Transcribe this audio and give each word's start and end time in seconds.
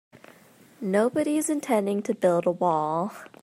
Nobody's 0.81 1.47
intending 1.47 2.01
to 2.01 2.15
build 2.15 2.47
a 2.47 2.51
wall. 2.51 3.11